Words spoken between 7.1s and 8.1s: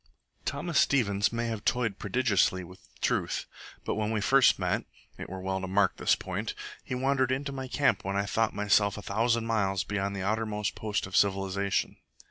into my camp